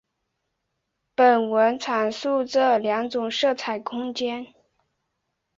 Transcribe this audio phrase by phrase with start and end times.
[1.13, 4.47] 本文即阐述这两种色彩空间。